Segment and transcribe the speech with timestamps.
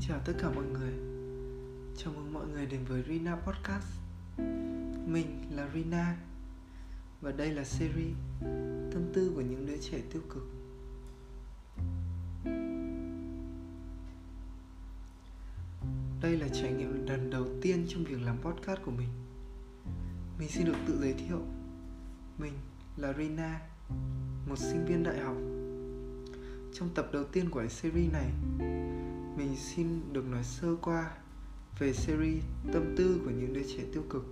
[0.00, 0.92] chào tất cả mọi người.
[1.96, 3.86] Chào mừng mọi người đến với Rina Podcast.
[5.06, 6.16] Mình là Rina
[7.20, 8.14] Và đây là series
[8.92, 10.42] Tâm tư của những đứa trẻ tiêu cực.
[16.22, 19.08] Đây là trải nghiệm lần đầu tiên trong việc làm podcast của mình.
[20.38, 21.40] Mình xin được tự giới thiệu.
[22.38, 22.52] Mình
[22.96, 23.60] là Rina,
[24.48, 25.36] Một sinh viên đại học.
[26.74, 28.30] Trong tập đầu tiên của series này
[29.38, 31.10] mình xin được nói sơ qua
[31.78, 34.24] về series tâm tư của những đứa trẻ tiêu cực.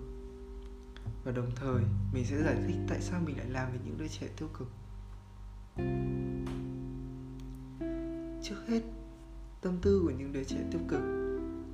[1.23, 1.83] Và đồng thời,
[2.13, 4.67] mình sẽ giải thích tại sao mình lại làm về những đứa trẻ tiêu cực.
[8.43, 8.81] Trước hết,
[9.61, 11.01] tâm tư của những đứa trẻ tiêu cực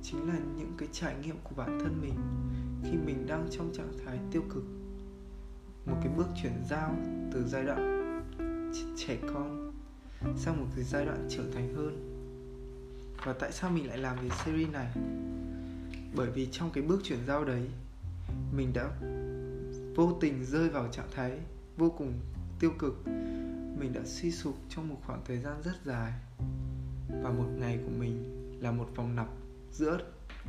[0.02, 2.14] chính là những cái trải nghiệm của bản thân mình
[2.84, 4.64] khi mình đang trong trạng thái tiêu cực.
[5.86, 6.96] Một cái bước chuyển giao
[7.32, 8.00] từ giai đoạn
[8.96, 9.72] trẻ con
[10.36, 12.13] sang một cái giai đoạn trưởng thành hơn
[13.24, 14.92] và tại sao mình lại làm về series này?
[16.16, 17.68] Bởi vì trong cái bước chuyển giao đấy,
[18.56, 18.90] mình đã
[19.96, 21.38] vô tình rơi vào trạng thái
[21.76, 22.12] vô cùng
[22.60, 23.06] tiêu cực.
[23.78, 26.12] Mình đã suy sụp trong một khoảng thời gian rất dài.
[27.22, 29.28] Và một ngày của mình là một vòng lặp
[29.72, 29.98] giữa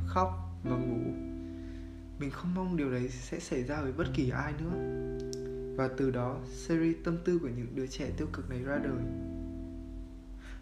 [0.06, 0.28] khóc
[0.64, 1.12] và ngủ.
[2.18, 5.02] Mình không mong điều đấy sẽ xảy ra với bất kỳ ai nữa.
[5.76, 9.02] Và từ đó, series tâm tư của những đứa trẻ tiêu cực này ra đời.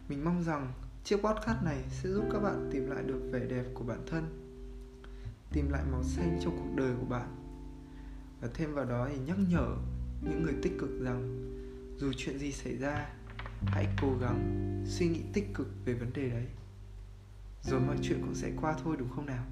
[0.09, 0.73] Mình mong rằng
[1.05, 4.25] Chiếc podcast này sẽ giúp các bạn tìm lại được vẻ đẹp của bản thân,
[5.53, 7.37] Tìm lại màu xanh trong cuộc đời của bạn.
[8.41, 9.77] Và thêm vào đó thì nhắc nhở
[10.23, 11.51] những người tích cực rằng
[11.99, 13.09] Dù chuyện gì xảy ra,
[13.67, 14.39] Hãy cố gắng
[14.87, 16.47] suy nghĩ tích cực về vấn đề đấy.
[17.63, 19.45] Rồi mọi chuyện cũng sẽ qua thôi, đúng không nào?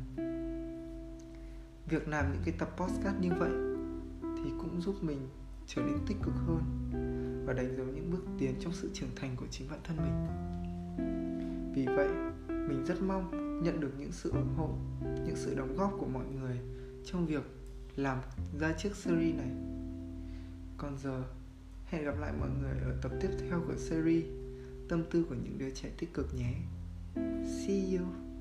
[1.88, 3.52] Việc làm những cái tập podcast như vậy
[4.22, 5.28] Thì cũng giúp mình
[5.66, 6.62] trở nên tích cực hơn
[7.46, 10.42] Và đánh dấu những bước tiến trong sự trưởng thành của chính bản thân mình
[11.74, 12.08] vì vậy,
[12.48, 13.30] mình rất mong
[13.62, 14.68] nhận được những sự ủng hộ,
[15.26, 16.58] những sự đóng góp của mọi người
[17.04, 17.42] trong việc
[17.96, 18.18] làm
[18.60, 19.50] ra chiếc series này.
[20.76, 21.22] Còn giờ,
[21.86, 24.24] hẹn gặp lại mọi người ở tập tiếp theo của series
[24.88, 26.54] tâm tư của những đứa trẻ tích cực nhé.
[27.46, 28.31] See you.